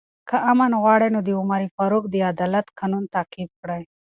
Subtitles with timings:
[0.29, 3.83] که امن غواړئ، نو د عمر فاروق د عدالت قانون تعقیب کړئ.